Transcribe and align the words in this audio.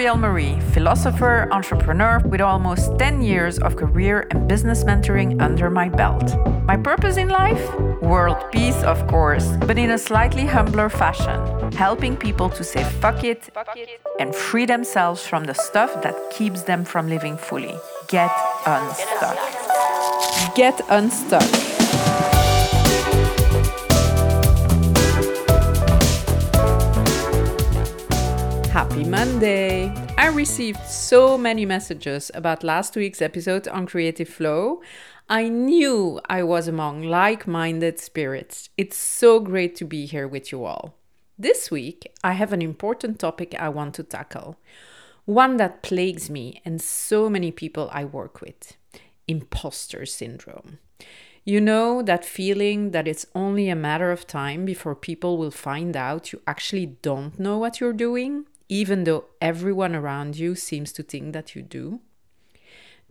Ariel 0.00 0.16
Marie, 0.16 0.58
philosopher, 0.72 1.46
entrepreneur 1.52 2.20
with 2.20 2.40
almost 2.40 2.98
10 2.98 3.20
years 3.20 3.58
of 3.58 3.76
career 3.76 4.26
and 4.30 4.48
business 4.48 4.82
mentoring 4.82 5.38
under 5.42 5.68
my 5.68 5.90
belt. 5.90 6.24
My 6.64 6.78
purpose 6.78 7.18
in 7.18 7.28
life? 7.28 7.62
World 8.00 8.38
peace, 8.50 8.82
of 8.82 9.06
course, 9.08 9.46
but 9.66 9.76
in 9.76 9.90
a 9.90 9.98
slightly 9.98 10.46
humbler 10.46 10.88
fashion, 10.88 11.38
helping 11.72 12.16
people 12.16 12.48
to 12.48 12.64
say 12.64 12.82
fuck 12.82 13.24
it, 13.24 13.44
fuck 13.52 13.76
it 13.76 14.00
and 14.18 14.34
free 14.34 14.64
themselves 14.64 15.26
from 15.26 15.44
the 15.44 15.52
stuff 15.52 16.00
that 16.00 16.16
keeps 16.30 16.62
them 16.62 16.82
from 16.82 17.06
living 17.06 17.36
fully. 17.36 17.76
Get 18.08 18.30
unstuck. 18.64 19.36
Get 20.54 20.80
unstuck. 20.88 21.69
Happy 28.70 29.02
Monday! 29.02 29.92
I 30.16 30.28
received 30.28 30.86
so 30.86 31.36
many 31.36 31.66
messages 31.66 32.30
about 32.34 32.62
last 32.62 32.94
week's 32.94 33.20
episode 33.20 33.66
on 33.66 33.84
Creative 33.84 34.28
Flow. 34.28 34.80
I 35.28 35.48
knew 35.48 36.20
I 36.26 36.44
was 36.44 36.68
among 36.68 37.02
like 37.02 37.48
minded 37.48 37.98
spirits. 37.98 38.68
It's 38.78 38.96
so 38.96 39.40
great 39.40 39.74
to 39.74 39.84
be 39.84 40.06
here 40.06 40.28
with 40.28 40.52
you 40.52 40.64
all. 40.64 40.94
This 41.36 41.72
week, 41.72 42.12
I 42.22 42.34
have 42.34 42.52
an 42.52 42.62
important 42.62 43.18
topic 43.18 43.56
I 43.58 43.68
want 43.70 43.94
to 43.94 44.04
tackle, 44.04 44.56
one 45.24 45.56
that 45.56 45.82
plagues 45.82 46.30
me 46.30 46.62
and 46.64 46.80
so 46.80 47.28
many 47.28 47.50
people 47.50 47.90
I 47.92 48.04
work 48.04 48.40
with 48.40 48.76
imposter 49.26 50.06
syndrome. 50.06 50.78
You 51.44 51.60
know 51.60 52.02
that 52.02 52.24
feeling 52.24 52.92
that 52.92 53.08
it's 53.08 53.26
only 53.34 53.68
a 53.68 53.74
matter 53.74 54.12
of 54.12 54.28
time 54.28 54.64
before 54.64 54.94
people 54.94 55.38
will 55.38 55.50
find 55.50 55.96
out 55.96 56.32
you 56.32 56.40
actually 56.46 56.86
don't 57.02 57.36
know 57.40 57.58
what 57.58 57.80
you're 57.80 57.92
doing? 57.92 58.46
Even 58.70 59.02
though 59.02 59.24
everyone 59.40 59.96
around 59.96 60.38
you 60.38 60.54
seems 60.54 60.92
to 60.92 61.02
think 61.02 61.32
that 61.32 61.54
you 61.56 61.60
do? 61.60 62.00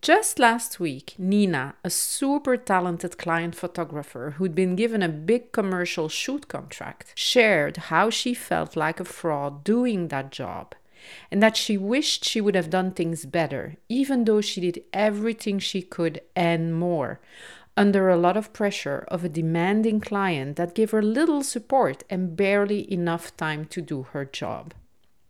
Just 0.02 0.39
last 0.39 0.80
week, 0.80 1.16
Nina, 1.17 1.75
a 1.83 1.89
super 1.89 2.56
talented 2.56 3.17
client 3.17 3.53
photographer 3.53 4.36
who'd 4.38 4.56
been 4.56 4.78
given 4.78 5.03
a 5.03 5.09
big 5.09 5.52
commercial 5.52 6.08
shoot 6.08 6.48
contract, 6.48 7.11
shared 7.16 7.75
how 7.92 8.09
she 8.09 8.33
felt 8.33 8.78
like 8.78 9.02
a 9.02 9.03
fraud 9.03 9.66
doing 9.66 10.08
that 10.08 10.31
job 10.31 10.73
and 11.30 11.44
that 11.44 11.58
she 11.58 11.78
wished 11.78 12.23
she 12.23 12.39
would 12.39 12.55
have 12.55 12.70
done 12.70 12.92
things 12.92 13.26
better, 13.26 13.76
even 13.89 14.23
though 14.23 14.42
she 14.42 14.61
did 14.61 14.83
everything 14.94 15.59
she 15.59 15.81
could 15.81 16.22
and 16.36 16.73
more, 16.80 17.20
under 17.76 18.08
a 18.08 18.17
lot 18.17 18.38
of 18.38 18.53
pressure 18.53 19.05
of 19.09 19.26
a 19.26 19.30
demanding 19.30 20.00
client 20.00 20.55
that 20.55 20.76
gave 20.76 20.92
her 20.92 21.02
little 21.02 21.44
support 21.44 22.03
and 22.09 22.38
barely 22.38 22.92
enough 22.92 23.36
time 23.36 23.66
to 23.66 23.81
do 23.81 24.03
her 24.14 24.23
job 24.23 24.73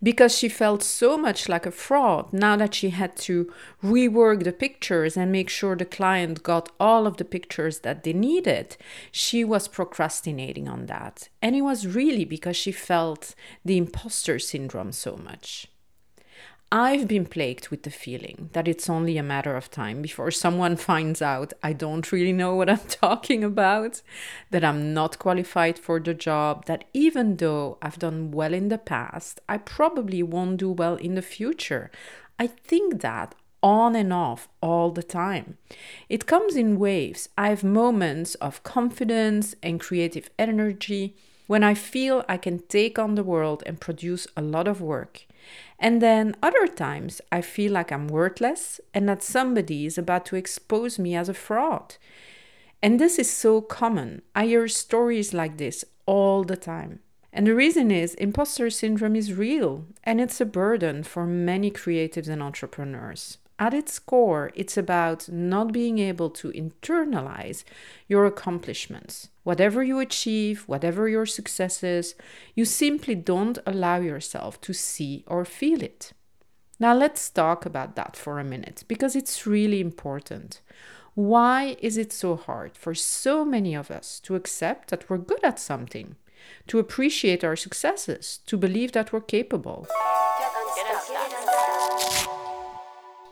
because 0.02 0.38
she 0.38 0.48
felt 0.48 0.82
so 0.82 1.18
much 1.18 1.50
like 1.50 1.66
a 1.66 1.72
fraud 1.72 2.32
now 2.32 2.56
that 2.56 2.74
she 2.74 2.90
had 2.90 3.16
to 3.18 3.52
rework 3.84 4.44
the 4.44 4.52
pictures 4.52 5.18
and 5.18 5.32
make 5.32 5.50
sure 5.50 5.76
the 5.76 5.86
client 5.86 6.42
got 6.44 6.72
all 6.80 7.06
of 7.06 7.18
the 7.18 7.26
pictures 7.26 7.80
that 7.80 8.04
they 8.04 8.14
needed. 8.14 8.78
She 9.12 9.44
was 9.44 9.68
procrastinating 9.68 10.68
on 10.68 10.86
that. 10.86 11.30
And 11.42 11.56
it 11.56 11.62
was 11.62 11.88
really 11.88 12.26
because 12.26 12.56
she 12.56 12.72
felt 12.72 13.36
the 13.66 13.78
imposter 13.78 14.40
syndrome 14.40 14.92
so 14.92 15.18
much. 15.18 15.68
I've 16.72 17.08
been 17.08 17.26
plagued 17.26 17.70
with 17.70 17.82
the 17.82 17.90
feeling 17.90 18.52
that 18.54 18.68
it's 18.68 18.92
only 18.92 19.18
a 19.18 19.24
matter 19.24 19.56
of 19.56 19.72
time 19.72 20.04
before 20.04 20.30
someone 20.30 20.76
finds 20.92 21.20
out 21.20 21.52
I 21.64 21.74
don't 21.74 22.12
really 22.12 22.32
know 22.32 22.54
what 22.54 22.70
I'm 22.70 22.78
talking 22.88 23.44
about, 23.44 24.04
that 24.52 24.64
I'm 24.64 24.94
not 24.94 25.18
qualified 25.18 25.80
for 25.80 26.00
the 26.00 26.14
job, 26.14 26.66
that 26.66 26.84
even 26.94 27.38
though 27.38 27.80
I've 27.82 27.98
done 27.98 28.30
well 28.30 28.54
in 28.54 28.68
the 28.70 28.78
past, 28.78 29.40
I 29.50 29.58
probably 29.58 30.22
won't 30.22 30.58
do 30.58 30.70
well 30.72 30.96
in 30.96 31.16
the 31.16 31.24
future. 31.24 31.90
I 32.38 32.46
think 32.46 33.02
that 33.02 33.34
on 33.64 33.96
and 33.96 34.14
off 34.14 34.48
all 34.62 34.92
the 34.92 35.04
time. 35.04 35.58
It 36.08 36.28
comes 36.28 36.56
in 36.56 36.78
waves. 36.78 37.30
I 37.36 37.50
have 37.50 37.64
moments 37.64 38.36
of 38.36 38.62
confidence 38.62 39.56
and 39.64 39.80
creative 39.80 40.30
energy 40.38 41.16
when 41.48 41.64
I 41.64 41.74
feel 41.74 42.24
I 42.30 42.38
can 42.38 42.60
take 42.68 43.00
on 43.00 43.16
the 43.16 43.24
world 43.24 43.64
and 43.66 43.82
produce 43.82 44.28
a 44.38 44.44
lot 44.44 44.68
of 44.68 44.82
work. 44.82 45.26
And 45.80 46.02
then 46.02 46.36
other 46.44 46.68
times 46.68 47.22
I 47.32 47.42
feel 47.42 47.72
like 47.72 47.92
I'm 47.92 48.08
worthless 48.08 48.82
and 48.94 49.08
that 49.08 49.24
somebody 49.24 49.86
is 49.86 49.98
about 49.98 50.26
to 50.28 50.36
expose 50.36 51.00
me 51.00 51.16
as 51.16 51.30
a 51.30 51.34
fraud. 51.34 51.96
And 52.82 53.00
this 53.00 53.20
is 53.20 53.30
so 53.30 53.62
common. 53.62 54.22
I 54.36 54.46
hear 54.46 54.68
stories 54.68 55.34
like 55.34 55.58
this 55.58 55.86
all 56.06 56.44
the 56.44 56.58
time. 56.58 57.00
And 57.32 57.46
the 57.46 57.56
reason 57.56 57.92
is 57.92 58.16
imposter 58.16 58.70
syndrome 58.70 59.16
is 59.16 59.34
real 59.34 59.86
and 60.04 60.20
it's 60.20 60.42
a 60.42 60.46
burden 60.46 61.04
for 61.04 61.26
many 61.26 61.70
creatives 61.70 62.28
and 62.28 62.42
entrepreneurs. 62.42 63.38
At 63.62 63.74
its 63.74 64.00
core, 64.00 64.52
it's 64.56 64.78
about 64.78 65.28
not 65.28 65.74
being 65.74 66.00
able 66.00 66.30
to 66.30 66.50
internalize 66.54 67.66
your 68.08 68.26
accomplishments. 68.26 69.28
Whatever 69.44 69.84
you 69.84 70.00
achieve, 70.00 70.64
whatever 70.66 71.10
your 71.10 71.26
success 71.26 71.84
is, 71.84 72.16
you 72.56 72.64
simply 72.64 73.16
don't 73.16 73.60
allow 73.66 74.00
yourself 74.00 74.62
to 74.62 74.72
see 74.72 75.26
or 75.28 75.44
feel 75.44 75.84
it. 75.84 76.14
Now, 76.80 76.96
let's 76.96 77.30
talk 77.30 77.66
about 77.66 77.98
that 77.98 78.16
for 78.16 78.40
a 78.40 78.46
minute 78.46 78.86
because 78.88 79.14
it's 79.14 79.46
really 79.46 79.82
important. 79.82 80.62
Why 81.14 81.76
is 81.82 81.98
it 81.98 82.14
so 82.14 82.38
hard 82.38 82.78
for 82.78 82.96
so 82.96 83.44
many 83.44 83.76
of 83.76 83.92
us 83.92 84.22
to 84.22 84.36
accept 84.36 84.90
that 84.90 85.10
we're 85.10 85.18
good 85.18 85.44
at 85.44 85.60
something, 85.60 86.16
to 86.68 86.80
appreciate 86.80 87.44
our 87.44 87.58
successes, 87.58 88.40
to 88.46 88.56
believe 88.56 88.94
that 88.94 89.12
we're 89.12 89.20
capable? 89.20 89.86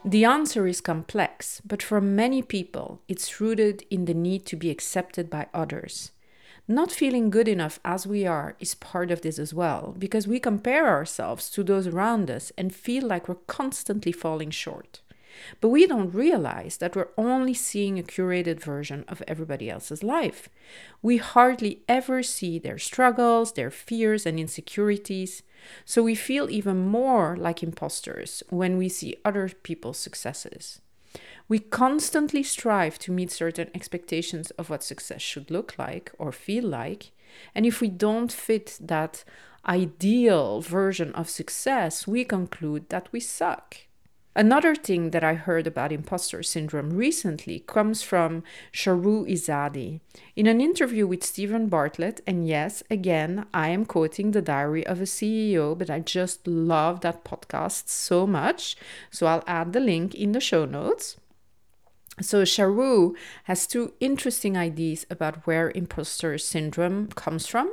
The 0.07 0.23
answer 0.23 0.65
is 0.65 0.79
complex, 0.79 1.61
but 1.65 1.83
for 1.83 1.99
many 1.99 2.41
people, 2.41 3.01
it's 3.09 3.41
rooted 3.41 3.83
in 3.89 4.05
the 4.05 4.13
need 4.13 4.45
to 4.45 4.55
be 4.55 4.69
accepted 4.69 5.29
by 5.29 5.47
others. 5.53 6.11
Not 6.65 6.93
feeling 6.93 7.29
good 7.29 7.49
enough 7.49 7.81
as 7.83 8.07
we 8.07 8.25
are 8.25 8.55
is 8.57 8.73
part 8.73 9.11
of 9.11 9.19
this 9.19 9.37
as 9.37 9.53
well, 9.53 9.93
because 9.99 10.25
we 10.25 10.39
compare 10.39 10.87
ourselves 10.87 11.49
to 11.49 11.61
those 11.61 11.87
around 11.87 12.31
us 12.31 12.53
and 12.57 12.73
feel 12.73 13.05
like 13.05 13.27
we're 13.27 13.35
constantly 13.47 14.13
falling 14.13 14.49
short. 14.49 15.01
But 15.59 15.69
we 15.69 15.85
don't 15.85 16.15
realize 16.15 16.77
that 16.77 16.95
we're 16.95 17.09
only 17.17 17.53
seeing 17.53 17.99
a 17.99 18.03
curated 18.03 18.61
version 18.61 19.03
of 19.09 19.21
everybody 19.27 19.69
else's 19.69 20.03
life. 20.03 20.47
We 21.01 21.17
hardly 21.17 21.81
ever 21.89 22.23
see 22.23 22.59
their 22.59 22.77
struggles, 22.77 23.51
their 23.51 23.71
fears, 23.71 24.25
and 24.25 24.39
insecurities. 24.39 25.43
So 25.85 26.03
we 26.03 26.15
feel 26.15 26.49
even 26.49 26.87
more 26.87 27.35
like 27.37 27.63
imposters 27.63 28.43
when 28.49 28.77
we 28.77 28.89
see 28.89 29.17
other 29.23 29.49
people's 29.63 29.97
successes. 29.97 30.81
We 31.49 31.59
constantly 31.59 32.43
strive 32.43 32.99
to 32.99 33.11
meet 33.11 33.31
certain 33.31 33.69
expectations 33.73 34.51
of 34.51 34.69
what 34.69 34.83
success 34.83 35.21
should 35.21 35.49
look 35.49 35.75
like 35.77 36.11
or 36.17 36.31
feel 36.31 36.65
like. 36.65 37.11
And 37.55 37.65
if 37.65 37.81
we 37.81 37.87
don't 37.87 38.31
fit 38.31 38.77
that 38.81 39.23
ideal 39.65 40.61
version 40.61 41.13
of 41.13 41.29
success, 41.29 42.07
we 42.07 42.25
conclude 42.25 42.89
that 42.89 43.11
we 43.11 43.19
suck. 43.19 43.86
Another 44.37 44.75
thing 44.75 45.09
that 45.09 45.23
I 45.23 45.33
heard 45.33 45.65
about 45.65 45.91
imposter 45.91 46.43
syndrome 46.43 46.91
recently 46.91 47.57
comes 47.61 48.03
from 48.03 48.43
Shahroo 48.71 49.27
Izadi. 49.27 49.99
In 50.35 50.45
an 50.45 50.61
interview 50.61 51.07
with 51.07 51.23
Steven 51.23 51.69
Bartlett, 51.69 52.21
and 52.27 52.47
yes, 52.47 52.83
again, 52.91 53.47
I 53.51 53.69
am 53.69 53.83
quoting 53.83 54.31
the 54.31 54.43
diary 54.43 54.85
of 54.85 55.01
a 55.01 55.05
CEO, 55.05 55.75
but 55.75 55.89
I 55.89 56.01
just 56.01 56.45
love 56.45 57.01
that 57.01 57.23
podcast 57.25 57.89
so 57.89 58.27
much. 58.27 58.75
So 59.09 59.25
I'll 59.25 59.43
add 59.47 59.73
the 59.73 59.79
link 59.79 60.13
in 60.13 60.33
the 60.33 60.39
show 60.39 60.65
notes. 60.65 61.17
So, 62.21 62.43
Shahroo 62.43 63.15
has 63.45 63.65
two 63.65 63.93
interesting 63.99 64.55
ideas 64.55 65.07
about 65.09 65.47
where 65.47 65.71
imposter 65.73 66.37
syndrome 66.37 67.07
comes 67.07 67.47
from 67.47 67.71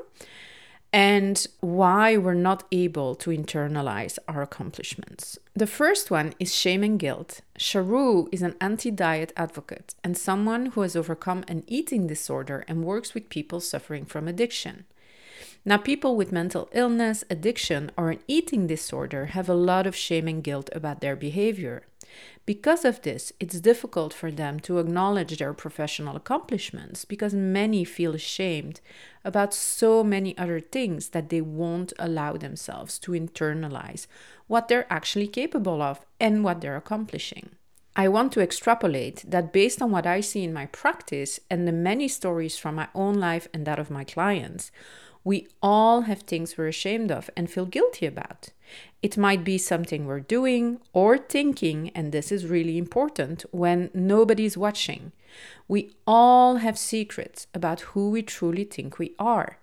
and 0.94 1.49
why 1.59 2.16
we're 2.16 2.34
not 2.34 2.62
able 2.71 3.16
to 3.16 3.31
internalize 3.31 4.17
our 4.29 4.43
accomplishments. 4.43 5.37
The 5.52 5.67
first 5.67 6.08
one 6.08 6.35
is 6.38 6.55
shame 6.55 6.85
and 6.85 7.00
guilt. 7.00 7.41
Shahroo 7.58 8.29
is 8.31 8.43
an 8.43 8.55
anti 8.61 8.93
diet 8.93 9.32
advocate 9.37 9.96
and 10.05 10.17
someone 10.17 10.67
who 10.67 10.82
has 10.82 10.94
overcome 10.94 11.44
an 11.49 11.64
eating 11.67 12.06
disorder 12.06 12.64
and 12.69 12.85
works 12.85 13.12
with 13.12 13.29
people 13.29 13.58
suffering 13.58 14.05
from 14.05 14.29
addiction. 14.29 14.85
Now, 15.64 15.79
people 15.79 16.14
with 16.14 16.31
mental 16.31 16.69
illness, 16.73 17.25
addiction, 17.29 17.90
or 17.97 18.11
an 18.11 18.20
eating 18.29 18.69
disorder 18.69 19.26
have 19.26 19.49
a 19.49 19.55
lot 19.55 19.88
of 19.88 19.97
shame 19.97 20.29
and 20.29 20.44
guilt 20.44 20.70
about 20.73 21.00
their 21.00 21.17
behavior. 21.17 21.82
Because 22.46 22.84
of 22.84 23.02
this, 23.02 23.32
it's 23.40 23.61
difficult 23.61 24.12
for 24.12 24.31
them 24.31 24.61
to 24.61 24.78
acknowledge 24.78 25.38
their 25.38 25.55
professional 25.55 26.16
accomplishments 26.16 27.05
because 27.05 27.34
many 27.34 27.84
feel 27.84 28.14
ashamed 28.14 28.81
about 29.25 29.55
so 29.55 30.05
many 30.05 30.37
other 30.37 30.61
things 30.61 31.11
that 31.11 31.31
they 31.31 31.40
won't 31.40 31.93
allow 31.99 32.34
themselves 32.34 32.99
to 33.00 33.12
internalize 33.12 34.06
what 34.46 34.69
they're 34.69 34.93
actually 34.93 35.28
capable 35.28 35.81
of 35.81 36.05
and 36.20 36.44
what 36.44 36.61
they're 36.61 36.76
accomplishing. 36.76 37.50
I 37.96 38.08
want 38.08 38.32
to 38.32 38.40
extrapolate 38.40 39.25
that 39.26 39.52
based 39.52 39.81
on 39.81 39.90
what 39.90 40.06
I 40.06 40.20
see 40.20 40.43
in 40.43 40.52
my 40.52 40.66
practice 40.66 41.38
and 41.49 41.66
the 41.66 41.72
many 41.72 42.08
stories 42.08 42.58
from 42.58 42.75
my 42.75 42.88
own 42.94 43.14
life 43.14 43.49
and 43.55 43.64
that 43.66 43.78
of 43.78 43.90
my 43.90 44.05
clients, 44.05 44.70
We 45.25 45.49
all 45.62 46.02
have 46.02 46.20
things 46.20 46.56
we're 46.56 46.69
ashamed 46.69 47.11
of 47.11 47.31
and 47.34 47.50
feel 47.50 47.64
guilty 47.64 48.05
about. 48.05 48.50
It 49.02 49.19
might 49.19 49.44
be 49.44 49.58
something 49.58 50.06
we're 50.06 50.20
doing 50.20 50.81
or 50.93 51.19
thinking, 51.19 51.90
and 51.94 52.11
this 52.11 52.32
is 52.32 52.46
really 52.46 52.78
important 52.78 53.44
when 53.50 53.90
nobody's 53.93 54.56
watching. 54.56 55.12
We 55.69 55.93
all 56.06 56.56
have 56.56 56.78
secrets 56.78 57.46
about 57.55 57.81
who 57.81 58.11
we 58.11 58.22
truly 58.22 58.64
think 58.64 58.99
we 58.99 59.14
are. 59.19 59.58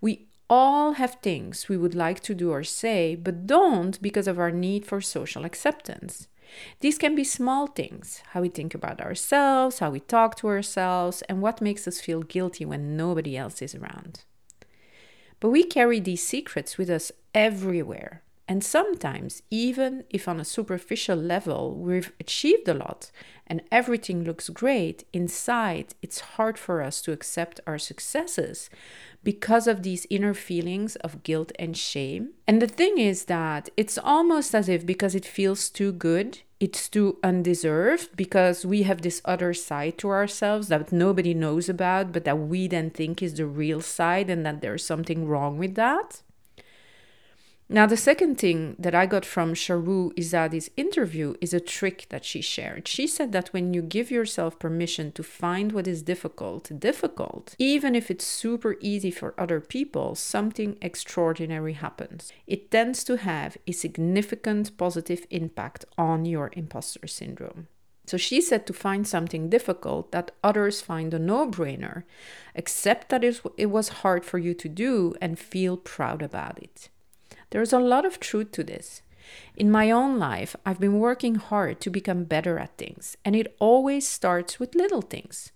We 0.00 0.26
all 0.50 0.92
have 0.92 1.18
things 1.22 1.68
we 1.68 1.76
would 1.76 1.94
like 1.94 2.20
to 2.20 2.34
do 2.34 2.50
or 2.50 2.64
say, 2.64 3.14
but 3.14 3.46
don't 3.46 4.00
because 4.02 4.28
of 4.28 4.38
our 4.38 4.50
need 4.50 4.84
for 4.84 5.00
social 5.00 5.44
acceptance. 5.44 6.28
These 6.80 6.98
can 6.98 7.14
be 7.14 7.24
small 7.24 7.66
things 7.66 8.22
how 8.30 8.42
we 8.42 8.48
think 8.48 8.74
about 8.74 9.00
ourselves, 9.00 9.78
how 9.78 9.90
we 9.90 10.00
talk 10.00 10.36
to 10.36 10.48
ourselves, 10.48 11.22
and 11.22 11.40
what 11.40 11.60
makes 11.60 11.88
us 11.88 12.00
feel 12.00 12.22
guilty 12.22 12.64
when 12.64 12.96
nobody 12.96 13.36
else 13.36 13.62
is 13.62 13.74
around. 13.74 14.24
But 15.44 15.50
we 15.50 15.62
carry 15.62 16.00
these 16.00 16.26
secrets 16.26 16.78
with 16.78 16.88
us 16.88 17.12
everywhere. 17.34 18.22
And 18.46 18.62
sometimes, 18.62 19.42
even 19.50 20.04
if 20.10 20.28
on 20.28 20.38
a 20.38 20.44
superficial 20.44 21.16
level 21.16 21.74
we've 21.74 22.12
achieved 22.20 22.68
a 22.68 22.74
lot 22.74 23.10
and 23.46 23.62
everything 23.72 24.22
looks 24.22 24.50
great, 24.50 25.04
inside 25.14 25.94
it's 26.02 26.20
hard 26.20 26.58
for 26.58 26.82
us 26.82 27.00
to 27.02 27.12
accept 27.12 27.60
our 27.66 27.78
successes 27.78 28.68
because 29.22 29.66
of 29.66 29.82
these 29.82 30.06
inner 30.10 30.34
feelings 30.34 30.96
of 30.96 31.22
guilt 31.22 31.52
and 31.58 31.74
shame. 31.74 32.30
And 32.46 32.60
the 32.60 32.66
thing 32.66 32.98
is 32.98 33.24
that 33.24 33.70
it's 33.78 33.96
almost 33.96 34.54
as 34.54 34.68
if 34.68 34.84
because 34.84 35.14
it 35.14 35.24
feels 35.24 35.70
too 35.70 35.92
good, 35.92 36.40
it's 36.60 36.90
too 36.90 37.18
undeserved 37.24 38.14
because 38.14 38.66
we 38.66 38.82
have 38.82 39.00
this 39.00 39.22
other 39.24 39.54
side 39.54 39.96
to 39.98 40.10
ourselves 40.10 40.68
that 40.68 40.92
nobody 40.92 41.32
knows 41.32 41.70
about, 41.70 42.12
but 42.12 42.24
that 42.24 42.38
we 42.38 42.68
then 42.68 42.90
think 42.90 43.22
is 43.22 43.34
the 43.34 43.46
real 43.46 43.80
side 43.80 44.28
and 44.28 44.44
that 44.44 44.60
there's 44.60 44.84
something 44.84 45.26
wrong 45.26 45.56
with 45.56 45.74
that. 45.76 46.20
Now, 47.66 47.86
the 47.86 47.96
second 47.96 48.36
thing 48.36 48.76
that 48.78 48.94
I 48.94 49.06
got 49.06 49.24
from 49.24 49.54
Shahroo 49.54 50.12
Izadi's 50.16 50.70
interview 50.76 51.34
is 51.40 51.54
a 51.54 51.60
trick 51.60 52.06
that 52.10 52.22
she 52.22 52.42
shared. 52.42 52.86
She 52.86 53.06
said 53.06 53.32
that 53.32 53.54
when 53.54 53.72
you 53.72 53.80
give 53.80 54.10
yourself 54.10 54.58
permission 54.58 55.12
to 55.12 55.22
find 55.22 55.72
what 55.72 55.88
is 55.88 56.02
difficult, 56.02 56.70
difficult, 56.78 57.54
even 57.58 57.94
if 57.94 58.10
it's 58.10 58.26
super 58.26 58.76
easy 58.80 59.10
for 59.10 59.34
other 59.38 59.60
people, 59.60 60.14
something 60.14 60.76
extraordinary 60.82 61.72
happens. 61.72 62.30
It 62.46 62.70
tends 62.70 63.02
to 63.04 63.16
have 63.16 63.56
a 63.66 63.72
significant 63.72 64.76
positive 64.76 65.26
impact 65.30 65.86
on 65.96 66.26
your 66.26 66.50
imposter 66.52 67.06
syndrome. 67.06 67.68
So 68.06 68.18
she 68.18 68.42
said 68.42 68.66
to 68.66 68.74
find 68.74 69.08
something 69.08 69.48
difficult 69.48 70.12
that 70.12 70.32
others 70.44 70.82
find 70.82 71.14
a 71.14 71.18
no 71.18 71.48
brainer, 71.50 72.02
accept 72.54 73.08
that 73.08 73.24
it 73.24 73.70
was 73.70 73.88
hard 73.88 74.26
for 74.26 74.36
you 74.36 74.52
to 74.52 74.68
do, 74.68 75.14
and 75.22 75.38
feel 75.38 75.78
proud 75.78 76.20
about 76.20 76.62
it. 76.62 76.90
There's 77.54 77.72
a 77.72 77.78
lot 77.78 78.04
of 78.04 78.18
truth 78.18 78.50
to 78.54 78.64
this. 78.64 79.02
In 79.54 79.70
my 79.70 79.88
own 79.88 80.18
life, 80.18 80.56
I've 80.66 80.80
been 80.80 80.98
working 80.98 81.36
hard 81.36 81.80
to 81.82 81.88
become 81.88 82.24
better 82.24 82.58
at 82.58 82.76
things, 82.76 83.16
and 83.24 83.36
it 83.36 83.54
always 83.60 84.08
starts 84.08 84.58
with 84.58 84.74
little 84.74 85.02
things. 85.02 85.52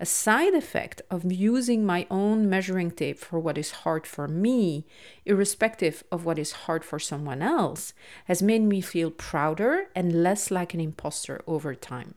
A 0.00 0.04
side 0.04 0.52
effect 0.52 1.00
of 1.12 1.30
using 1.30 1.86
my 1.86 2.08
own 2.10 2.50
measuring 2.50 2.90
tape 2.90 3.20
for 3.20 3.38
what 3.38 3.56
is 3.56 3.86
hard 3.86 4.04
for 4.04 4.26
me, 4.26 4.84
irrespective 5.24 6.02
of 6.10 6.24
what 6.24 6.40
is 6.40 6.66
hard 6.66 6.84
for 6.84 6.98
someone 6.98 7.40
else, 7.40 7.92
has 8.24 8.42
made 8.42 8.62
me 8.62 8.80
feel 8.80 9.12
prouder 9.12 9.90
and 9.94 10.24
less 10.24 10.50
like 10.50 10.74
an 10.74 10.80
imposter 10.80 11.40
over 11.46 11.72
time. 11.72 12.14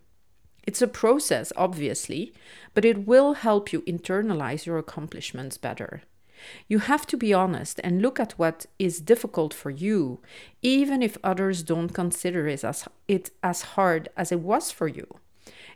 It's 0.64 0.82
a 0.82 0.88
process, 0.88 1.54
obviously, 1.56 2.34
but 2.74 2.86
it 2.86 3.06
will 3.06 3.34
help 3.34 3.72
you 3.72 3.84
internalize 3.84 4.66
your 4.66 4.80
accomplishments 4.80 5.58
better. 5.60 6.02
You 6.68 6.80
have 6.80 7.06
to 7.08 7.18
be 7.18 7.34
honest 7.34 7.80
and 7.84 8.02
look 8.02 8.20
at 8.20 8.34
what 8.34 8.66
is 8.80 9.00
difficult 9.00 9.54
for 9.54 9.70
you, 9.70 10.20
even 10.62 11.02
if 11.02 11.18
others 11.24 11.64
don't 11.64 11.90
consider 11.90 12.48
it 12.48 12.64
as, 12.64 12.88
it 13.08 13.32
as 13.44 13.62
hard 13.62 14.10
as 14.16 14.32
it 14.32 14.40
was 14.40 14.72
for 14.72 14.88
you. 14.88 15.08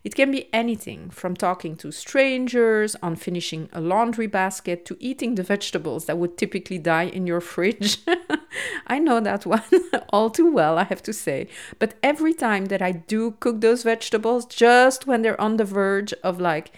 It 0.03 0.13
can 0.13 0.29
be 0.29 0.53
anything 0.53 1.09
from 1.09 1.35
talking 1.35 1.75
to 1.77 1.91
strangers, 1.91 2.95
on 3.01 3.15
finishing 3.15 3.69
a 3.73 3.81
laundry 3.81 4.27
basket, 4.27 4.85
to 4.85 4.97
eating 4.99 5.33
the 5.33 5.41
vegetables 5.41 6.05
that 6.05 6.19
would 6.19 6.37
typically 6.37 6.77
die 6.77 7.05
in 7.05 7.25
your 7.25 7.41
fridge. 7.41 7.97
I 8.87 8.99
know 8.99 9.19
that 9.19 9.47
one 9.47 9.63
all 10.09 10.29
too 10.29 10.51
well, 10.51 10.77
I 10.77 10.83
have 10.83 11.01
to 11.03 11.13
say. 11.13 11.47
But 11.79 11.95
every 12.03 12.35
time 12.35 12.65
that 12.65 12.83
I 12.83 12.91
do 12.91 13.31
cook 13.39 13.61
those 13.61 13.81
vegetables, 13.81 14.45
just 14.45 15.07
when 15.07 15.23
they're 15.23 15.41
on 15.41 15.57
the 15.57 15.65
verge 15.65 16.13
of 16.23 16.39
like, 16.39 16.71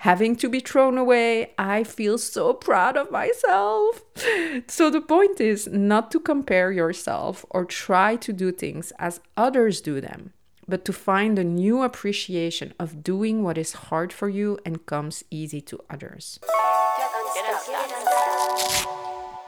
having 0.00 0.34
to 0.34 0.48
be 0.48 0.60
thrown 0.60 0.96
away. 0.96 1.52
I 1.58 1.84
feel 1.84 2.16
so 2.16 2.54
proud 2.54 2.96
of 2.96 3.10
myself. 3.10 4.02
So 4.66 4.88
the 4.88 5.02
point 5.02 5.40
is 5.40 5.66
not 5.66 6.10
to 6.12 6.20
compare 6.20 6.72
yourself 6.72 7.44
or 7.50 7.66
try 7.66 8.16
to 8.16 8.32
do 8.32 8.50
things 8.50 8.92
as 8.98 9.20
others 9.36 9.82
do 9.82 10.00
them, 10.00 10.32
but 10.66 10.86
to 10.86 10.92
find 10.94 11.38
a 11.38 11.44
new 11.44 11.82
appreciation 11.82 12.72
of 12.78 13.04
doing 13.04 13.42
what 13.42 13.58
is 13.58 13.90
hard 13.90 14.10
for 14.10 14.30
you 14.30 14.58
and 14.64 14.86
comes 14.86 15.22
easy 15.30 15.60
to 15.62 15.78
others. 15.90 16.40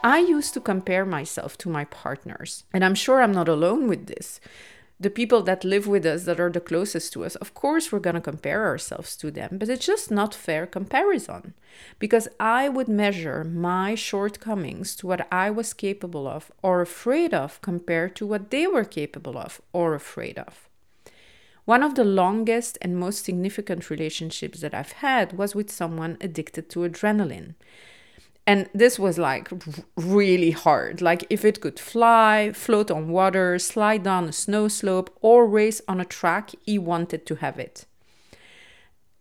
I 0.03 0.19
used 0.19 0.53
to 0.53 0.61
compare 0.61 1.05
myself 1.05 1.57
to 1.59 1.69
my 1.69 1.85
partners, 1.85 2.65
and 2.73 2.85
I'm 2.85 2.93
sure 2.93 3.23
I'm 3.23 3.31
not 3.31 3.47
alone 3.47 3.87
with 3.87 4.05
this 4.05 4.39
the 4.99 5.09
people 5.09 5.41
that 5.41 5.63
live 5.63 5.87
with 5.87 6.05
us 6.05 6.23
that 6.23 6.39
are 6.39 6.51
the 6.51 6.59
closest 6.59 7.11
to 7.13 7.25
us 7.25 7.35
of 7.35 7.53
course 7.53 7.91
we're 7.91 7.99
going 7.99 8.15
to 8.15 8.21
compare 8.21 8.65
ourselves 8.65 9.15
to 9.15 9.31
them 9.31 9.57
but 9.57 9.69
it's 9.69 9.85
just 9.85 10.11
not 10.11 10.33
fair 10.33 10.65
comparison 10.65 11.53
because 11.99 12.27
i 12.39 12.69
would 12.69 12.87
measure 12.87 13.43
my 13.43 13.95
shortcomings 13.95 14.95
to 14.95 15.07
what 15.07 15.27
i 15.31 15.49
was 15.49 15.73
capable 15.73 16.27
of 16.27 16.51
or 16.61 16.81
afraid 16.81 17.33
of 17.33 17.61
compared 17.61 18.15
to 18.15 18.25
what 18.25 18.51
they 18.51 18.67
were 18.67 18.85
capable 18.85 19.37
of 19.37 19.61
or 19.73 19.93
afraid 19.93 20.37
of 20.37 20.69
one 21.65 21.81
of 21.81 21.95
the 21.95 22.03
longest 22.03 22.77
and 22.81 22.97
most 22.97 23.23
significant 23.23 23.89
relationships 23.89 24.59
that 24.59 24.73
I've 24.73 24.91
had 24.93 25.37
was 25.37 25.55
with 25.55 25.71
someone 25.71 26.17
addicted 26.19 26.69
to 26.71 26.79
adrenaline. 26.79 27.55
And 28.45 28.69
this 28.73 28.99
was 28.99 29.17
like 29.17 29.49
really 29.95 30.51
hard. 30.51 31.01
Like 31.01 31.25
if 31.29 31.45
it 31.45 31.61
could 31.61 31.79
fly, 31.79 32.51
float 32.53 32.91
on 32.91 33.09
water, 33.09 33.57
slide 33.57 34.03
down 34.03 34.25
a 34.25 34.33
snow 34.33 34.67
slope, 34.67 35.17
or 35.21 35.47
race 35.47 35.81
on 35.87 36.01
a 36.01 36.05
track, 36.05 36.51
he 36.61 36.77
wanted 36.77 37.25
to 37.27 37.35
have 37.35 37.57
it. 37.57 37.85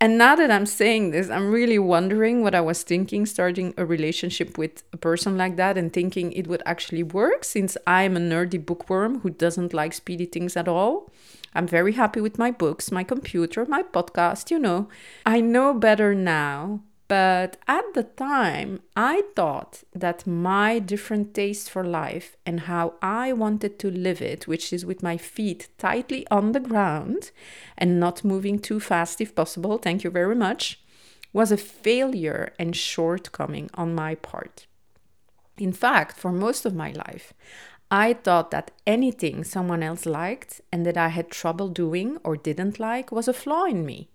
And 0.00 0.18
now 0.18 0.34
that 0.34 0.50
I'm 0.50 0.66
saying 0.66 1.12
this, 1.12 1.30
I'm 1.30 1.52
really 1.52 1.78
wondering 1.78 2.42
what 2.42 2.56
I 2.56 2.60
was 2.60 2.82
thinking 2.82 3.24
starting 3.24 3.72
a 3.76 3.86
relationship 3.86 4.58
with 4.58 4.82
a 4.92 4.96
person 4.96 5.38
like 5.38 5.54
that 5.54 5.78
and 5.78 5.92
thinking 5.92 6.32
it 6.32 6.48
would 6.48 6.62
actually 6.66 7.04
work 7.04 7.44
since 7.44 7.76
I'm 7.86 8.16
a 8.16 8.20
nerdy 8.20 8.66
bookworm 8.66 9.20
who 9.20 9.30
doesn't 9.30 9.72
like 9.72 9.92
speedy 9.92 10.26
things 10.26 10.56
at 10.56 10.66
all. 10.66 11.12
I'm 11.54 11.68
very 11.68 11.92
happy 11.92 12.20
with 12.20 12.36
my 12.36 12.50
books, 12.50 12.90
my 12.90 13.04
computer, 13.04 13.64
my 13.66 13.84
podcast, 13.84 14.50
you 14.50 14.58
know. 14.58 14.88
I 15.24 15.40
know 15.40 15.72
better 15.72 16.16
now 16.16 16.80
but 17.12 17.58
at 17.68 17.84
the 17.92 18.04
time, 18.04 18.80
I 18.96 19.24
thought 19.36 19.82
that 19.92 20.26
my 20.26 20.78
different 20.78 21.34
taste 21.34 21.68
for 21.68 21.84
life 21.84 22.38
and 22.46 22.60
how 22.60 22.94
I 23.02 23.34
wanted 23.34 23.78
to 23.80 23.90
live 23.90 24.22
it, 24.22 24.48
which 24.48 24.72
is 24.72 24.86
with 24.86 25.02
my 25.02 25.18
feet 25.18 25.68
tightly 25.76 26.26
on 26.30 26.52
the 26.52 26.66
ground 26.70 27.30
and 27.76 28.00
not 28.00 28.24
moving 28.24 28.58
too 28.58 28.80
fast 28.80 29.20
if 29.20 29.34
possible, 29.34 29.76
thank 29.76 30.04
you 30.04 30.08
very 30.08 30.34
much, 30.34 30.80
was 31.34 31.52
a 31.52 31.58
failure 31.58 32.54
and 32.58 32.74
shortcoming 32.74 33.68
on 33.74 33.94
my 33.94 34.14
part. 34.14 34.66
In 35.58 35.74
fact, 35.74 36.16
for 36.16 36.32
most 36.32 36.64
of 36.64 36.74
my 36.74 36.92
life, 36.92 37.34
I 37.90 38.14
thought 38.14 38.52
that 38.52 38.70
anything 38.86 39.44
someone 39.44 39.82
else 39.82 40.06
liked 40.06 40.62
and 40.72 40.86
that 40.86 40.96
I 40.96 41.08
had 41.08 41.30
trouble 41.30 41.68
doing 41.68 42.16
or 42.24 42.38
didn't 42.38 42.80
like 42.80 43.12
was 43.12 43.28
a 43.28 43.34
flaw 43.34 43.64
in 43.64 43.84
me. 43.84 44.08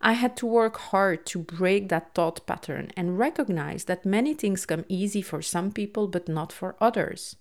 I 0.00 0.12
had 0.12 0.36
to 0.38 0.46
work 0.46 0.76
hard 0.76 1.26
to 1.26 1.40
break 1.40 1.88
that 1.88 2.14
thought 2.14 2.46
pattern 2.46 2.90
and 2.96 3.18
recognize 3.18 3.84
that 3.84 4.06
many 4.06 4.34
things 4.34 4.66
come 4.66 4.84
easy 4.88 5.22
for 5.22 5.42
some 5.42 5.72
people 5.72 6.06
but 6.06 6.28
not 6.28 6.52
for 6.52 6.76
others. 6.80 7.36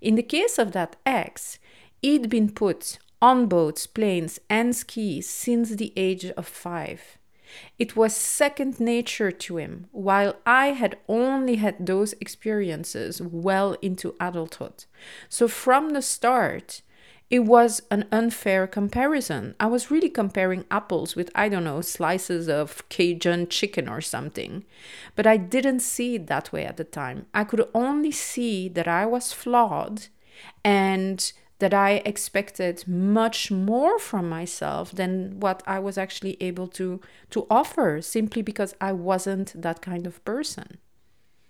In 0.00 0.14
the 0.14 0.22
case 0.22 0.58
of 0.58 0.72
that 0.72 0.96
ex, 1.04 1.58
he'd 2.02 2.28
been 2.28 2.50
put 2.50 2.98
on 3.20 3.46
boats, 3.46 3.86
planes, 3.86 4.38
and 4.50 4.76
skis 4.76 5.28
since 5.28 5.70
the 5.70 5.92
age 5.96 6.26
of 6.26 6.46
five. 6.46 7.18
It 7.78 7.96
was 7.96 8.14
second 8.14 8.80
nature 8.80 9.30
to 9.30 9.56
him, 9.56 9.86
while 9.92 10.36
I 10.44 10.68
had 10.68 10.98
only 11.08 11.56
had 11.56 11.86
those 11.86 12.14
experiences 12.14 13.22
well 13.22 13.76
into 13.80 14.14
adulthood. 14.20 14.84
So 15.28 15.48
from 15.48 15.90
the 15.90 16.02
start, 16.02 16.82
it 17.34 17.44
was 17.46 17.82
an 17.90 18.06
unfair 18.12 18.64
comparison. 18.64 19.56
I 19.58 19.66
was 19.66 19.90
really 19.90 20.08
comparing 20.08 20.66
apples 20.70 21.16
with, 21.16 21.32
I 21.34 21.48
don't 21.48 21.64
know, 21.64 21.80
slices 21.80 22.48
of 22.48 22.88
Cajun 22.90 23.48
chicken 23.48 23.88
or 23.88 24.00
something. 24.00 24.64
But 25.16 25.26
I 25.26 25.36
didn't 25.36 25.80
see 25.80 26.14
it 26.14 26.28
that 26.28 26.52
way 26.52 26.64
at 26.64 26.76
the 26.76 26.84
time. 26.84 27.26
I 27.34 27.42
could 27.42 27.68
only 27.74 28.12
see 28.12 28.68
that 28.68 28.86
I 28.86 29.04
was 29.04 29.32
flawed 29.32 30.06
and 30.64 31.32
that 31.58 31.74
I 31.74 32.02
expected 32.04 32.86
much 32.86 33.50
more 33.50 33.98
from 33.98 34.28
myself 34.28 34.92
than 34.92 35.40
what 35.40 35.60
I 35.66 35.80
was 35.80 35.98
actually 35.98 36.36
able 36.40 36.68
to, 36.78 37.00
to 37.30 37.48
offer 37.50 38.00
simply 38.00 38.42
because 38.42 38.76
I 38.80 38.92
wasn't 38.92 39.60
that 39.60 39.82
kind 39.82 40.06
of 40.06 40.24
person. 40.24 40.78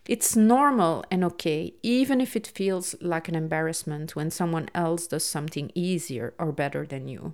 It's 0.07 0.37
normal 0.37 1.03
and 1.11 1.25
okay, 1.25 1.73
even 1.83 2.21
if 2.21 2.37
it 2.37 2.47
feels 2.47 2.95
like 3.01 3.27
an 3.27 3.35
embarrassment 3.35 4.15
when 4.15 4.31
someone 4.31 4.69
else 4.75 5.07
does 5.07 5.25
something 5.25 5.73
easier 5.75 6.35
or 6.39 6.53
better 6.53 6.85
than 6.85 7.09
you. 7.09 7.33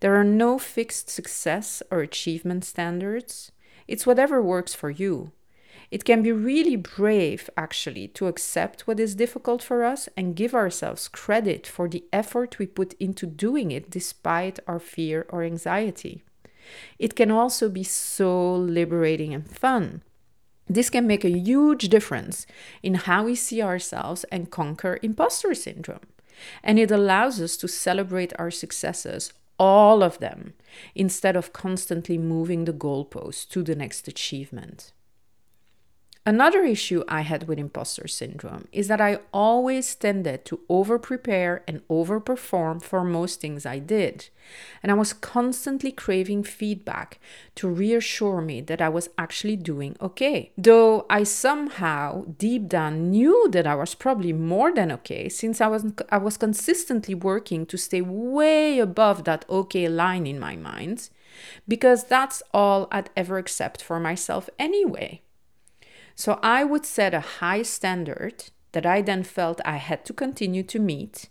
There 0.00 0.16
are 0.16 0.24
no 0.24 0.58
fixed 0.58 1.10
success 1.10 1.82
or 1.90 2.00
achievement 2.00 2.64
standards. 2.64 3.52
It's 3.86 4.06
whatever 4.06 4.40
works 4.40 4.74
for 4.74 4.88
you. 4.88 5.32
It 5.90 6.04
can 6.04 6.22
be 6.22 6.32
really 6.32 6.76
brave, 6.76 7.48
actually, 7.56 8.08
to 8.08 8.26
accept 8.26 8.86
what 8.86 9.00
is 9.00 9.14
difficult 9.14 9.62
for 9.62 9.84
us 9.84 10.08
and 10.16 10.36
give 10.36 10.54
ourselves 10.54 11.08
credit 11.08 11.66
for 11.66 11.88
the 11.88 12.04
effort 12.12 12.58
we 12.58 12.66
put 12.66 12.94
into 12.94 13.26
doing 13.26 13.70
it 13.70 13.90
despite 13.90 14.58
our 14.66 14.78
fear 14.78 15.26
or 15.28 15.42
anxiety. 15.42 16.22
It 16.98 17.16
can 17.16 17.30
also 17.30 17.68
be 17.68 17.84
so 17.84 18.54
liberating 18.54 19.32
and 19.34 19.50
fun. 19.50 20.02
This 20.68 20.90
can 20.90 21.06
make 21.06 21.24
a 21.24 21.30
huge 21.30 21.88
difference 21.88 22.46
in 22.82 22.94
how 22.94 23.24
we 23.24 23.34
see 23.34 23.62
ourselves 23.62 24.24
and 24.24 24.50
conquer 24.50 24.98
imposter 25.02 25.54
syndrome. 25.54 26.06
And 26.62 26.78
it 26.78 26.90
allows 26.90 27.40
us 27.40 27.56
to 27.58 27.68
celebrate 27.68 28.32
our 28.38 28.50
successes, 28.50 29.32
all 29.58 30.02
of 30.02 30.18
them, 30.18 30.54
instead 30.94 31.36
of 31.36 31.52
constantly 31.52 32.18
moving 32.18 32.64
the 32.64 32.72
goalpost 32.72 33.48
to 33.50 33.62
the 33.62 33.74
next 33.74 34.06
achievement. 34.06 34.92
Another 36.28 36.62
issue 36.62 37.04
I 37.08 37.22
had 37.22 37.48
with 37.48 37.58
imposter 37.58 38.06
syndrome 38.06 38.68
is 38.70 38.88
that 38.88 39.00
I 39.00 39.20
always 39.32 39.94
tended 39.94 40.44
to 40.44 40.60
over 40.68 40.98
prepare 40.98 41.62
and 41.66 41.80
overperform 41.88 42.82
for 42.82 43.02
most 43.02 43.40
things 43.40 43.64
I 43.64 43.78
did. 43.78 44.28
And 44.82 44.92
I 44.92 44.94
was 44.94 45.14
constantly 45.14 45.90
craving 45.90 46.44
feedback 46.44 47.18
to 47.54 47.66
reassure 47.66 48.42
me 48.42 48.60
that 48.60 48.82
I 48.82 48.90
was 48.90 49.08
actually 49.16 49.56
doing 49.56 49.96
okay. 50.02 50.52
Though 50.58 51.06
I 51.08 51.22
somehow 51.22 52.26
deep 52.36 52.68
down 52.68 53.08
knew 53.08 53.48
that 53.52 53.66
I 53.66 53.76
was 53.76 53.94
probably 53.94 54.34
more 54.34 54.70
than 54.70 54.92
okay 54.92 55.30
since 55.30 55.62
I 55.62 55.68
was 55.68 55.86
I 56.10 56.18
was 56.18 56.36
consistently 56.36 57.14
working 57.14 57.64
to 57.64 57.78
stay 57.78 58.02
way 58.02 58.80
above 58.80 59.24
that 59.24 59.46
okay 59.48 59.88
line 59.88 60.26
in 60.26 60.38
my 60.38 60.56
mind 60.56 61.08
because 61.66 62.04
that's 62.04 62.42
all 62.52 62.86
I'd 62.92 63.08
ever 63.16 63.38
accept 63.38 63.80
for 63.82 63.98
myself 63.98 64.50
anyway. 64.58 65.22
So 66.18 66.40
I 66.42 66.64
would 66.64 66.84
set 66.84 67.14
a 67.14 67.20
high 67.38 67.62
standard 67.62 68.46
that 68.72 68.84
I 68.84 69.02
then 69.02 69.22
felt 69.22 69.60
I 69.64 69.76
had 69.76 70.04
to 70.06 70.12
continue 70.12 70.64
to 70.64 70.80
meet, 70.80 71.28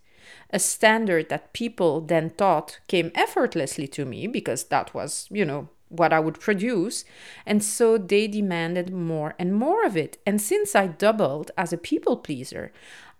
a 0.50 0.60
standard 0.60 1.28
that 1.28 1.52
people 1.52 2.00
then 2.00 2.30
thought 2.30 2.80
came 2.88 3.12
effortlessly 3.14 3.90
to 3.90 4.06
me 4.06 4.28
because 4.28 4.64
that 4.70 4.94
was, 4.94 5.28
you 5.30 5.44
know, 5.44 5.68
what 5.90 6.14
I 6.14 6.22
would 6.22 6.40
produce. 6.40 7.04
And 7.46 7.62
so 7.62 7.98
they 7.98 8.30
demanded 8.30 8.94
more 8.94 9.36
and 9.38 9.54
more 9.54 9.86
of 9.86 9.98
it. 9.98 10.20
And 10.26 10.40
since 10.42 10.74
I 10.74 10.88
doubled 10.88 11.52
as 11.58 11.74
a 11.74 11.78
people 11.78 12.16
pleaser, 12.16 12.72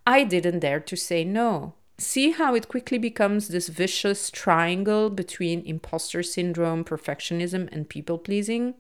I 0.06 0.24
didn't 0.24 0.60
dare 0.60 0.80
to 0.80 0.96
say 0.96 1.26
no. 1.26 1.74
See 1.98 2.32
how 2.32 2.56
it 2.56 2.70
quickly 2.70 2.98
becomes 2.98 3.50
this 3.50 3.68
vicious 3.68 4.32
triangle 4.32 5.10
between 5.10 5.66
imposter 5.66 6.24
syndrome, 6.24 6.86
perfectionism, 6.86 7.68
and 7.74 7.90
people 7.90 8.18
pleasing? 8.18 8.76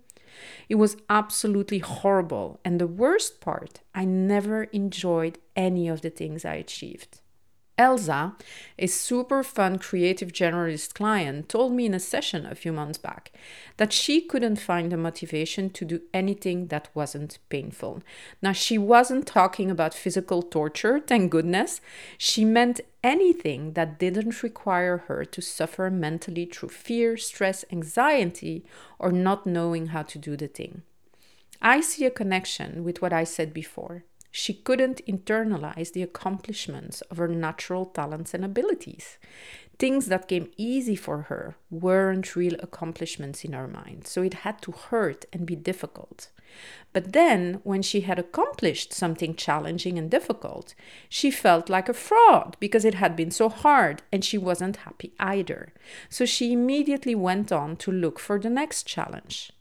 It 0.70 0.76
was 0.76 0.98
absolutely 1.10 1.80
horrible. 1.80 2.60
And 2.64 2.80
the 2.80 2.88
worst 2.88 3.42
part, 3.42 3.82
I 3.96 4.06
never 4.06 4.64
enjoyed 4.66 5.40
any 5.56 5.88
of 5.88 6.02
the 6.02 6.10
things 6.10 6.46
I 6.46 6.56
achieved. 6.56 7.22
Elsa, 7.78 8.36
a 8.80 8.88
super 8.88 9.44
fun 9.44 9.78
creative 9.78 10.32
generalist 10.32 10.96
client, 10.96 11.48
told 11.48 11.74
me 11.74 11.86
in 11.86 11.94
a 11.94 12.00
session 12.00 12.46
a 12.46 12.56
few 12.56 12.74
months 12.74 12.98
back 12.98 13.32
that 13.78 13.94
she 13.94 14.20
couldn't 14.20 14.56
find 14.56 14.92
the 14.92 14.98
motivation 14.98 15.70
to 15.70 15.86
do 15.86 16.02
anything 16.12 16.68
that 16.68 16.90
wasn't 16.96 17.38
painful. 17.50 18.02
Now, 18.42 18.52
she 18.52 18.80
wasn't 18.80 19.28
talking 19.28 19.70
about 19.70 19.94
physical 19.94 20.42
torture, 20.42 21.00
thank 21.00 21.32
goodness. 21.32 21.80
She 22.18 22.44
meant 22.44 22.82
anything 23.04 23.74
that 23.74 24.00
didn't 24.00 24.42
require 24.42 24.98
her 25.08 25.24
to 25.24 25.42
suffer 25.42 25.92
mentally 25.92 26.46
through 26.46 26.70
fear, 26.70 27.16
stress, 27.16 27.64
anxiety, 27.72 28.66
or 28.98 29.12
not 29.12 29.46
knowing 29.46 29.88
how 29.88 30.02
to 30.02 30.18
do 30.18 30.36
the 30.36 30.48
thing. 30.48 30.82
I 31.62 31.82
see 31.82 32.06
a 32.06 32.12
connection 32.12 32.84
with 32.84 33.02
what 33.02 33.14
I 33.14 33.24
said 33.24 33.54
before. 33.54 34.04
She 34.40 34.54
couldn't 34.54 35.02
internalize 35.08 35.94
the 35.94 36.04
accomplishments 36.04 37.02
of 37.10 37.18
her 37.18 37.28
natural 37.28 37.88
talents 37.88 38.36
and 38.36 38.46
abilities. 38.46 39.18
Things 39.80 40.06
that 40.06 40.28
came 40.28 40.52
easy 40.58 40.96
for 40.96 41.24
her 41.24 41.56
weren't 41.72 42.36
real 42.36 42.54
accomplishments 42.60 43.44
in 43.44 43.54
her 43.54 43.68
mind, 43.68 44.06
so 44.06 44.22
it 44.22 44.46
had 44.46 44.62
to 44.62 44.74
hurt 44.74 45.26
and 45.34 45.48
be 45.48 45.56
difficult. 45.56 46.30
But 46.94 47.14
then, 47.14 47.62
when 47.64 47.82
she 47.82 48.02
had 48.02 48.20
accomplished 48.20 48.94
something 48.94 49.34
challenging 49.34 49.98
and 49.98 50.12
difficult, 50.12 50.76
she 51.10 51.32
felt 51.32 51.68
like 51.68 51.90
a 51.90 51.94
fraud 51.94 52.58
because 52.60 52.86
it 52.86 52.94
had 52.94 53.16
been 53.16 53.32
so 53.32 53.50
hard 53.50 54.04
and 54.12 54.24
she 54.24 54.38
wasn't 54.38 54.86
happy 54.86 55.14
either. 55.20 55.74
So 56.10 56.26
she 56.26 56.54
immediately 56.54 57.16
went 57.16 57.52
on 57.52 57.76
to 57.78 57.92
look 57.92 58.20
for 58.20 58.38
the 58.38 58.52
next 58.52 58.84
challenge. 58.84 59.52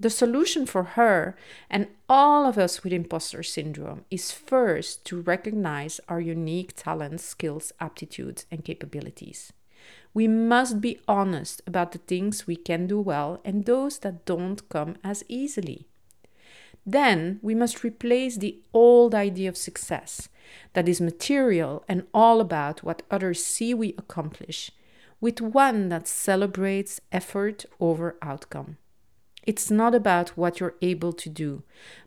The 0.00 0.10
solution 0.10 0.64
for 0.64 0.84
her 0.84 1.36
and 1.68 1.88
all 2.08 2.46
of 2.46 2.56
us 2.56 2.84
with 2.84 2.92
imposter 2.92 3.42
syndrome 3.42 4.04
is 4.10 4.30
first 4.30 5.04
to 5.06 5.20
recognize 5.20 6.00
our 6.08 6.20
unique 6.20 6.74
talents, 6.76 7.24
skills, 7.24 7.72
aptitudes, 7.80 8.46
and 8.50 8.64
capabilities. 8.64 9.52
We 10.14 10.28
must 10.28 10.80
be 10.80 11.00
honest 11.08 11.62
about 11.66 11.92
the 11.92 11.98
things 11.98 12.46
we 12.46 12.54
can 12.54 12.86
do 12.86 13.00
well 13.00 13.40
and 13.44 13.64
those 13.64 13.98
that 14.00 14.24
don't 14.24 14.68
come 14.68 14.96
as 15.02 15.24
easily. 15.28 15.88
Then 16.86 17.40
we 17.42 17.54
must 17.54 17.84
replace 17.84 18.36
the 18.36 18.60
old 18.72 19.14
idea 19.14 19.48
of 19.48 19.56
success 19.56 20.28
that 20.74 20.88
is 20.88 21.00
material 21.00 21.84
and 21.88 22.06
all 22.14 22.40
about 22.40 22.84
what 22.84 23.02
others 23.10 23.44
see 23.44 23.74
we 23.74 23.94
accomplish 23.98 24.70
with 25.20 25.40
one 25.40 25.88
that 25.88 26.06
celebrates 26.06 27.00
effort 27.10 27.64
over 27.80 28.16
outcome. 28.22 28.76
It's 29.46 29.70
not 29.70 29.94
about 29.94 30.30
what 30.30 30.60
you're 30.60 30.74
able 30.82 31.12
to 31.14 31.28
do, 31.28 31.62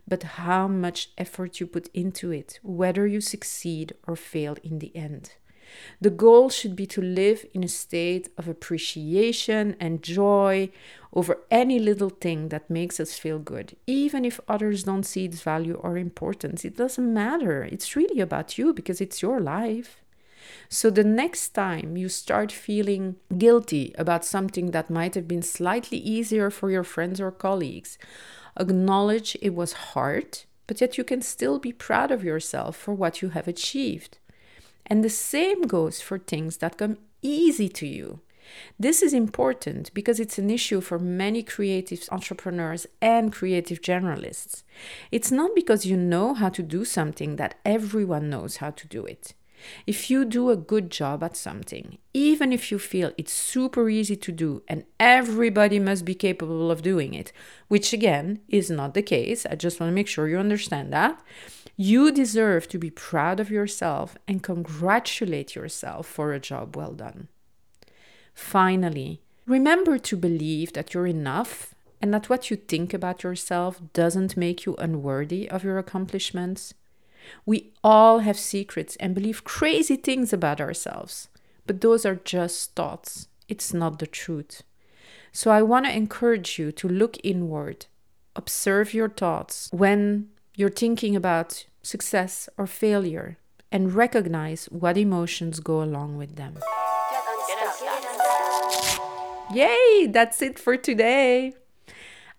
but 0.06 0.22
how 0.22 0.68
much 0.68 1.10
effort 1.18 1.60
you 1.60 1.66
put 1.66 1.88
into 1.92 2.30
it, 2.30 2.60
whether 2.62 3.06
you 3.06 3.20
succeed 3.20 3.94
or 4.06 4.16
fail 4.16 4.56
in 4.62 4.78
the 4.78 4.94
end. 4.94 5.32
The 6.00 6.10
goal 6.10 6.50
should 6.50 6.76
be 6.76 6.86
to 6.88 7.00
live 7.00 7.46
in 7.54 7.64
a 7.64 7.68
state 7.68 8.28
of 8.36 8.46
appreciation 8.46 9.74
and 9.80 10.02
joy 10.02 10.70
over 11.14 11.38
any 11.50 11.78
little 11.78 12.10
thing 12.10 12.48
that 12.48 12.68
makes 12.68 13.00
us 13.00 13.18
feel 13.18 13.38
good, 13.38 13.76
even 13.86 14.24
if 14.24 14.38
others 14.48 14.84
don't 14.84 15.04
see 15.04 15.24
its 15.24 15.40
value 15.40 15.74
or 15.74 15.96
importance. 15.96 16.64
It 16.64 16.76
doesn't 16.76 17.14
matter. 17.14 17.62
It's 17.62 17.96
really 17.96 18.20
about 18.20 18.58
you 18.58 18.74
because 18.74 19.00
it's 19.00 19.22
your 19.22 19.40
life. 19.40 20.01
So 20.68 20.90
the 20.90 21.04
next 21.04 21.50
time 21.50 21.96
you 21.96 22.08
start 22.08 22.50
feeling 22.52 23.16
guilty 23.36 23.94
about 23.98 24.24
something 24.24 24.70
that 24.70 24.90
might 24.90 25.14
have 25.14 25.28
been 25.28 25.42
slightly 25.42 25.98
easier 25.98 26.50
for 26.50 26.70
your 26.70 26.84
friends 26.84 27.20
or 27.20 27.30
colleagues, 27.30 27.98
acknowledge 28.58 29.36
it 29.40 29.54
was 29.54 29.72
hard, 29.72 30.40
but 30.66 30.80
yet 30.80 30.98
you 30.98 31.04
can 31.04 31.22
still 31.22 31.58
be 31.58 31.72
proud 31.72 32.10
of 32.10 32.24
yourself 32.24 32.76
for 32.76 32.94
what 32.94 33.22
you 33.22 33.30
have 33.30 33.48
achieved. 33.48 34.18
And 34.86 35.04
the 35.04 35.10
same 35.10 35.62
goes 35.62 36.00
for 36.00 36.18
things 36.18 36.58
that 36.58 36.78
come 36.78 36.98
easy 37.22 37.68
to 37.68 37.86
you. 37.86 38.20
This 38.78 39.02
is 39.02 39.14
important 39.14 39.92
because 39.94 40.20
it's 40.20 40.38
an 40.38 40.50
issue 40.50 40.80
for 40.80 40.98
many 40.98 41.42
creative 41.42 42.06
entrepreneurs 42.10 42.86
and 43.00 43.32
creative 43.32 43.80
generalists. 43.80 44.62
It's 45.10 45.30
not 45.30 45.54
because 45.54 45.86
you 45.86 45.96
know 45.96 46.34
how 46.34 46.48
to 46.50 46.62
do 46.62 46.84
something 46.84 47.36
that 47.36 47.54
everyone 47.64 48.30
knows 48.30 48.56
how 48.56 48.70
to 48.70 48.88
do 48.88 49.04
it. 49.04 49.34
If 49.86 50.10
you 50.10 50.24
do 50.24 50.50
a 50.50 50.56
good 50.56 50.90
job 50.90 51.22
at 51.22 51.36
something, 51.36 51.98
even 52.14 52.52
if 52.52 52.70
you 52.70 52.78
feel 52.78 53.12
it's 53.16 53.32
super 53.32 53.88
easy 53.88 54.16
to 54.16 54.32
do 54.32 54.62
and 54.68 54.84
everybody 54.98 55.78
must 55.78 56.04
be 56.04 56.14
capable 56.14 56.70
of 56.70 56.82
doing 56.82 57.14
it, 57.14 57.32
which 57.68 57.92
again 57.92 58.40
is 58.48 58.70
not 58.70 58.94
the 58.94 59.02
case, 59.02 59.46
I 59.46 59.54
just 59.54 59.80
want 59.80 59.90
to 59.90 59.94
make 59.94 60.08
sure 60.08 60.28
you 60.28 60.38
understand 60.38 60.92
that, 60.92 61.20
you 61.76 62.12
deserve 62.12 62.68
to 62.68 62.78
be 62.78 62.90
proud 62.90 63.40
of 63.40 63.50
yourself 63.50 64.16
and 64.28 64.42
congratulate 64.42 65.54
yourself 65.54 66.06
for 66.06 66.32
a 66.32 66.40
job 66.40 66.76
well 66.76 66.92
done. 66.92 67.28
Finally, 68.34 69.20
remember 69.46 69.98
to 69.98 70.16
believe 70.16 70.72
that 70.72 70.94
you're 70.94 71.06
enough 71.06 71.74
and 72.00 72.12
that 72.12 72.28
what 72.28 72.50
you 72.50 72.56
think 72.56 72.92
about 72.92 73.22
yourself 73.22 73.80
doesn't 73.92 74.36
make 74.36 74.66
you 74.66 74.74
unworthy 74.76 75.48
of 75.48 75.62
your 75.62 75.78
accomplishments. 75.78 76.74
We 77.44 77.72
all 77.82 78.20
have 78.20 78.38
secrets 78.38 78.96
and 78.96 79.14
believe 79.14 79.44
crazy 79.44 79.96
things 79.96 80.32
about 80.32 80.60
ourselves, 80.60 81.28
but 81.66 81.80
those 81.80 82.04
are 82.06 82.16
just 82.16 82.74
thoughts. 82.74 83.28
It's 83.48 83.74
not 83.74 83.98
the 83.98 84.06
truth. 84.06 84.62
So 85.32 85.50
I 85.50 85.62
want 85.62 85.86
to 85.86 85.96
encourage 85.96 86.58
you 86.58 86.72
to 86.72 86.88
look 86.88 87.16
inward, 87.24 87.86
observe 88.36 88.92
your 88.92 89.08
thoughts 89.08 89.68
when 89.72 90.28
you're 90.54 90.70
thinking 90.70 91.16
about 91.16 91.64
success 91.82 92.48
or 92.58 92.66
failure, 92.66 93.38
and 93.70 93.94
recognize 93.94 94.66
what 94.66 94.98
emotions 94.98 95.60
go 95.60 95.82
along 95.82 96.18
with 96.18 96.36
them. 96.36 96.58
Yay, 99.52 100.06
that's 100.06 100.40
it 100.42 100.58
for 100.58 100.76
today. 100.76 101.54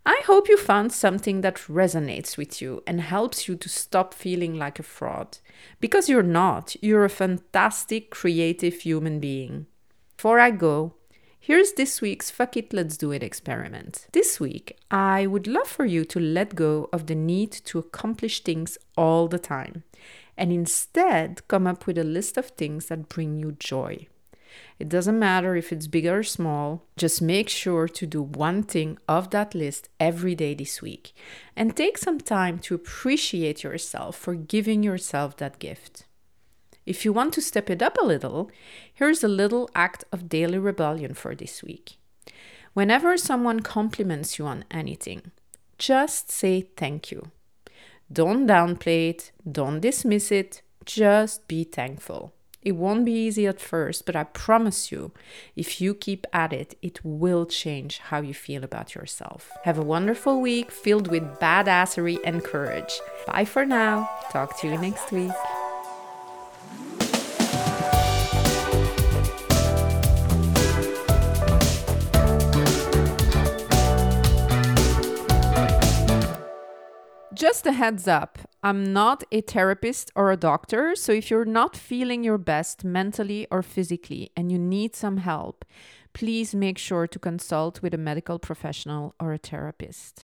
I 0.05 0.22
hope 0.25 0.50
you 0.50 0.57
found 0.57 0.91
something 0.91 1.41
that 1.41 1.55
resonates 1.69 2.38
with 2.38 2.62
you 2.62 2.83
and 2.86 3.00
helps 3.00 3.48
you 3.48 3.55
to 3.55 3.69
stop 3.69 4.13
feeling 4.13 4.57
like 4.57 4.77
a 4.77 4.83
fraud. 4.83 5.38
Because 5.79 6.10
you're 6.10 6.22
not, 6.22 6.75
you're 6.81 7.05
a 7.05 7.10
fantastic, 7.10 8.10
creative 8.10 8.74
human 8.81 9.19
being. 9.22 9.67
Before 10.17 10.39
I 10.39 10.51
go, 10.51 10.95
here's 11.39 11.74
this 11.74 12.01
week's 12.01 12.29
Fuck 12.29 12.57
It, 12.57 12.74
Let's 12.74 12.98
Do 12.98 13.12
It 13.12 13.24
experiment. 13.24 14.07
This 14.12 14.41
week, 14.41 14.77
I 14.91 15.25
would 15.25 15.48
love 15.48 15.67
for 15.67 15.86
you 15.86 16.03
to 16.05 16.19
let 16.19 16.55
go 16.55 16.89
of 16.91 17.07
the 17.07 17.15
need 17.15 17.51
to 17.65 17.79
accomplish 17.79 18.43
things 18.43 18.77
all 18.98 19.29
the 19.29 19.39
time 19.39 19.83
and 20.38 20.51
instead 20.51 21.48
come 21.48 21.67
up 21.67 21.86
with 21.88 21.98
a 21.98 22.03
list 22.03 22.38
of 22.38 22.48
things 22.48 22.88
that 22.88 23.10
bring 23.10 23.38
you 23.38 23.53
joy. 23.53 24.07
It 24.79 24.89
doesn't 24.89 25.19
matter 25.19 25.55
if 25.55 25.72
it's 25.72 25.88
big 25.88 26.05
or 26.07 26.24
small, 26.24 26.83
just 26.98 27.22
make 27.22 27.50
sure 27.50 27.88
to 27.88 28.05
do 28.05 28.22
one 28.22 28.63
thing 28.63 28.98
of 29.07 29.29
that 29.29 29.53
list 29.53 29.89
every 30.00 30.36
day 30.36 30.53
this 30.53 30.81
week 30.81 31.13
and 31.55 31.75
take 31.75 31.98
some 31.98 32.19
time 32.19 32.60
to 32.60 32.75
appreciate 32.75 33.63
yourself 33.63 34.15
for 34.17 34.36
giving 34.36 34.83
yourself 34.83 35.38
that 35.38 35.60
gift. 35.60 36.05
If 36.86 37.05
you 37.05 37.13
want 37.13 37.33
to 37.36 37.41
step 37.41 37.69
it 37.69 37.81
up 37.81 37.98
a 37.98 38.05
little, 38.05 38.51
here's 38.93 39.24
a 39.24 39.27
little 39.27 39.69
act 39.74 40.03
of 40.12 40.27
daily 40.27 40.57
rebellion 40.57 41.13
for 41.13 41.33
this 41.33 41.63
week. 41.63 41.98
Whenever 42.74 43.17
someone 43.17 43.62
compliments 43.62 44.38
you 44.38 44.45
on 44.45 44.65
anything, 44.69 45.31
just 45.77 46.31
say 46.31 46.62
thank 46.75 47.12
you. 47.12 47.31
Don't 48.12 48.48
downplay 48.48 49.12
it, 49.12 49.31
don't 49.50 49.79
dismiss 49.79 50.31
it, 50.31 50.62
just 50.86 51.48
be 51.48 51.63
thankful. 51.63 52.33
It 52.63 52.77
won't 52.77 53.03
be 53.03 53.12
easy 53.12 53.46
at 53.46 53.60
first, 53.60 54.05
but 54.05 54.15
I 54.15 54.24
promise 54.24 54.89
you, 54.89 55.12
if 55.53 55.82
you 55.82 55.93
keep 55.93 56.25
at 56.32 56.53
it, 56.53 56.77
it 56.82 57.03
will 57.03 57.46
change 57.46 58.00
how 58.00 58.22
you 58.22 58.34
feel 58.34 58.63
about 58.63 58.96
yourself. 58.96 59.51
Have 59.63 59.77
a 59.77 59.82
wonderful 59.84 60.39
week 60.39 60.72
filled 60.72 61.10
with 61.10 61.24
badassery 61.41 62.20
and 62.24 62.41
courage. 62.41 62.93
Bye 63.27 63.43
for 63.43 63.65
now. 63.65 64.10
Talk 64.32 64.58
to 64.62 64.67
you 64.70 64.77
next 64.77 65.12
week. 65.12 65.32
Just 77.34 77.65
a 77.65 77.74
heads 77.74 78.08
up, 78.08 78.38
I'm 78.65 78.93
not 78.93 79.25
a 79.29 79.41
therapist 79.41 80.10
or 80.15 80.32
a 80.32 80.38
doctor, 80.38 80.96
so 80.96 81.12
if 81.12 81.29
you're 81.29 81.43
not 81.43 81.75
feeling 81.75 82.24
your 82.24 82.38
best 82.38 82.86
mentally 82.86 83.46
or 83.51 83.62
physically 83.62 84.32
and 84.38 84.50
you 84.50 84.58
need 84.58 84.96
some 84.96 85.17
help, 85.17 85.65
please 86.13 86.55
make 86.55 86.77
sure 86.77 87.05
to 87.05 87.20
consult 87.20 87.82
with 87.82 87.93
a 87.93 87.98
medical 87.98 88.39
professional 88.39 89.15
or 89.20 89.34
a 89.34 89.38
therapist. 89.38 90.22